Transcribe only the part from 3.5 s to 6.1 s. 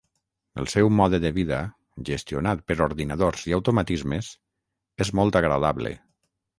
i automatismes, és molt agradable.